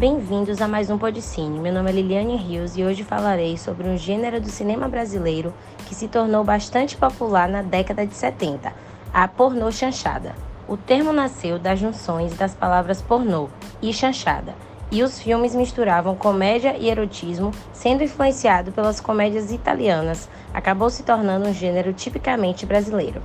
Bem-vindos 0.00 0.62
a 0.62 0.66
mais 0.66 0.88
um 0.88 0.96
Podcine. 0.96 1.60
Meu 1.60 1.74
nome 1.74 1.90
é 1.90 1.92
Liliane 1.92 2.34
Rios 2.34 2.74
e 2.74 2.82
hoje 2.82 3.04
falarei 3.04 3.58
sobre 3.58 3.86
um 3.86 3.98
gênero 3.98 4.40
do 4.40 4.48
cinema 4.48 4.88
brasileiro 4.88 5.52
que 5.86 5.94
se 5.94 6.08
tornou 6.08 6.42
bastante 6.42 6.96
popular 6.96 7.46
na 7.50 7.60
década 7.60 8.06
de 8.06 8.14
70, 8.14 8.72
a 9.12 9.28
pornô 9.28 9.70
chanchada. 9.70 10.34
O 10.66 10.74
termo 10.74 11.12
nasceu 11.12 11.58
das 11.58 11.78
junções 11.78 12.34
das 12.34 12.54
palavras 12.54 13.02
pornô 13.02 13.50
e 13.82 13.92
chanchada, 13.92 14.54
e 14.90 15.02
os 15.02 15.20
filmes 15.20 15.54
misturavam 15.54 16.16
comédia 16.16 16.78
e 16.78 16.88
erotismo, 16.88 17.50
sendo 17.70 18.02
influenciado 18.02 18.72
pelas 18.72 19.02
comédias 19.02 19.52
italianas, 19.52 20.30
acabou 20.54 20.88
se 20.88 21.02
tornando 21.02 21.46
um 21.46 21.52
gênero 21.52 21.92
tipicamente 21.92 22.64
brasileiro. 22.64 23.20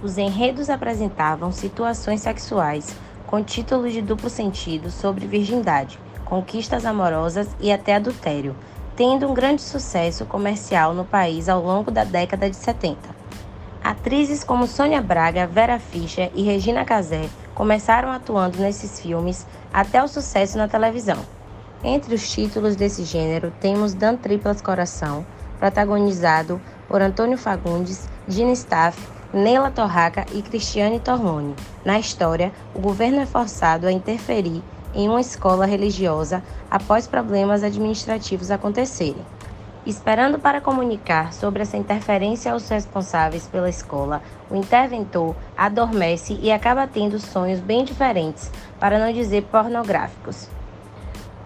Os 0.00 0.16
enredos 0.18 0.70
apresentavam 0.70 1.50
situações 1.50 2.20
sexuais 2.20 2.94
com 3.26 3.42
títulos 3.42 3.92
de 3.92 4.02
duplo 4.02 4.30
sentido 4.30 4.88
sobre 4.88 5.26
virgindade, 5.26 5.98
conquistas 6.32 6.86
amorosas 6.86 7.46
e 7.60 7.70
até 7.70 7.94
adultério, 7.94 8.56
tendo 8.96 9.28
um 9.28 9.34
grande 9.34 9.60
sucesso 9.60 10.24
comercial 10.24 10.94
no 10.94 11.04
país 11.04 11.46
ao 11.46 11.62
longo 11.62 11.90
da 11.90 12.04
década 12.04 12.48
de 12.48 12.56
70. 12.56 12.96
Atrizes 13.84 14.42
como 14.42 14.66
Sônia 14.66 15.02
Braga, 15.02 15.46
Vera 15.46 15.78
Fischer 15.78 16.30
e 16.34 16.42
Regina 16.42 16.86
Casé 16.86 17.28
começaram 17.54 18.10
atuando 18.10 18.56
nesses 18.56 18.98
filmes 18.98 19.46
até 19.70 20.02
o 20.02 20.08
sucesso 20.08 20.56
na 20.56 20.66
televisão. 20.66 21.18
Entre 21.84 22.14
os 22.14 22.26
títulos 22.32 22.76
desse 22.76 23.04
gênero 23.04 23.52
temos 23.60 23.92
Dan 23.92 24.16
Triplas 24.16 24.62
Coração, 24.62 25.26
protagonizado 25.58 26.58
por 26.88 27.02
Antônio 27.02 27.36
Fagundes, 27.36 28.08
Gina 28.26 28.52
Staff, 28.52 28.98
Neila 29.34 29.70
Torraca 29.70 30.24
e 30.32 30.40
Cristiane 30.40 30.98
Torlone. 30.98 31.54
Na 31.84 31.98
história, 31.98 32.50
o 32.74 32.80
governo 32.80 33.20
é 33.20 33.26
forçado 33.26 33.86
a 33.86 33.92
interferir 33.92 34.62
em 34.94 35.08
uma 35.08 35.20
escola 35.20 35.66
religiosa 35.66 36.42
após 36.70 37.06
problemas 37.06 37.62
administrativos 37.62 38.50
acontecerem. 38.50 39.24
Esperando 39.84 40.38
para 40.38 40.60
comunicar 40.60 41.32
sobre 41.32 41.62
essa 41.62 41.76
interferência 41.76 42.52
aos 42.52 42.68
responsáveis 42.68 43.48
pela 43.48 43.68
escola, 43.68 44.22
o 44.48 44.54
interventor 44.54 45.34
adormece 45.56 46.38
e 46.40 46.52
acaba 46.52 46.86
tendo 46.86 47.18
sonhos 47.18 47.58
bem 47.58 47.84
diferentes, 47.84 48.52
para 48.78 48.98
não 48.98 49.12
dizer 49.12 49.42
pornográficos. 49.50 50.48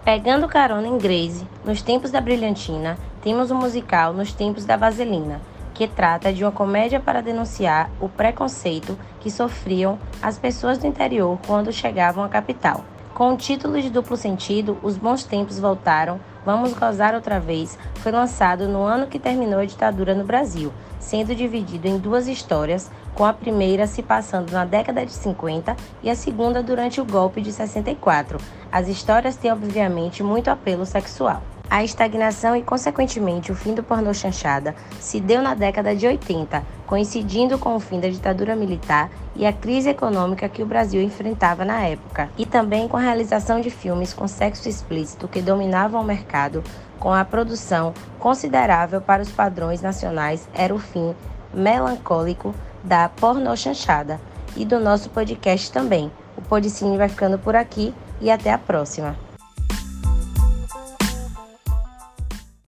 Pegando 0.05 0.47
carona 0.47 0.87
em 0.87 0.99
Grace, 0.99 1.47
nos 1.65 1.81
tempos 1.81 2.11
da 2.11 2.21
brilhantina, 2.21 2.97
temos 3.23 3.49
o 3.49 3.55
um 3.55 3.57
musical 3.57 4.13
Nos 4.13 4.31
Tempos 4.31 4.65
da 4.65 4.77
Vaselina, 4.77 5.41
que 5.73 5.87
trata 5.87 6.31
de 6.31 6.43
uma 6.43 6.51
comédia 6.51 6.99
para 6.99 7.21
denunciar 7.21 7.89
o 7.99 8.07
preconceito 8.07 8.97
que 9.19 9.29
sofriam 9.31 9.99
as 10.21 10.37
pessoas 10.37 10.77
do 10.77 10.87
interior 10.87 11.37
quando 11.45 11.73
chegavam 11.73 12.23
à 12.23 12.29
capital. 12.29 12.85
Com 13.17 13.33
o 13.33 13.35
título 13.35 13.81
de 13.81 13.89
duplo 13.89 14.15
sentido, 14.15 14.77
Os 14.83 14.95
Bons 14.95 15.23
Tempos 15.23 15.57
Voltaram, 15.57 16.19
Vamos 16.45 16.73
Gozar 16.73 17.15
Outra 17.15 17.39
Vez, 17.39 17.75
foi 17.95 18.11
lançado 18.11 18.67
no 18.67 18.83
ano 18.83 19.07
que 19.07 19.17
terminou 19.17 19.59
a 19.59 19.65
ditadura 19.65 20.13
no 20.13 20.23
Brasil, 20.23 20.71
sendo 20.99 21.33
dividido 21.33 21.87
em 21.87 21.97
duas 21.97 22.27
histórias, 22.27 22.91
com 23.15 23.25
a 23.25 23.33
primeira 23.33 23.87
se 23.87 24.03
passando 24.03 24.51
na 24.51 24.65
década 24.65 25.03
de 25.03 25.11
50 25.11 25.75
e 26.03 26.11
a 26.11 26.15
segunda 26.15 26.61
durante 26.61 27.01
o 27.01 27.05
golpe 27.05 27.41
de 27.41 27.51
64. 27.51 28.37
As 28.71 28.87
histórias 28.87 29.35
têm, 29.35 29.51
obviamente, 29.51 30.21
muito 30.21 30.51
apelo 30.51 30.85
sexual. 30.85 31.41
A 31.69 31.83
estagnação 31.83 32.55
e, 32.55 32.61
consequentemente, 32.61 33.51
o 33.51 33.55
fim 33.55 33.73
do 33.73 33.81
pornô 33.81 34.13
chanchada 34.13 34.75
se 34.99 35.19
deu 35.19 35.41
na 35.41 35.55
década 35.55 35.95
de 35.95 36.05
80, 36.05 36.63
coincidindo 36.87 37.59
com 37.59 37.75
o 37.75 37.79
fim 37.79 37.99
da 37.99 38.09
ditadura 38.09 38.55
militar 38.55 39.11
e 39.35 39.45
a 39.45 39.53
crise 39.53 39.89
econômica 39.89 40.49
que 40.49 40.63
o 40.63 40.65
Brasil 40.65 41.01
enfrentava 41.01 41.63
na 41.65 41.81
época, 41.81 42.29
e 42.37 42.45
também 42.45 42.87
com 42.87 42.97
a 42.97 43.01
realização 43.01 43.61
de 43.61 43.69
filmes 43.69 44.13
com 44.13 44.27
sexo 44.27 44.67
explícito 44.67 45.27
que 45.27 45.41
dominavam 45.41 46.01
o 46.01 46.05
mercado, 46.05 46.63
com 46.97 47.13
a 47.13 47.23
produção 47.23 47.93
considerável 48.17 49.01
para 49.01 49.21
os 49.21 49.29
padrões 49.29 49.81
nacionais, 49.81 50.47
era 50.55 50.73
o 50.73 50.79
fim 50.79 51.13
melancólico 51.53 52.55
da 52.83 53.09
pornô 53.09 53.55
chanchada 53.55 54.19
e 54.55 54.65
do 54.65 54.79
nosso 54.79 55.09
podcast 55.09 55.71
também. 55.71 56.11
O 56.35 56.41
Podicine 56.41 56.97
vai 56.97 57.09
ficando 57.09 57.37
por 57.37 57.55
aqui 57.55 57.93
e 58.21 58.31
até 58.31 58.51
a 58.51 58.57
próxima. 58.57 59.15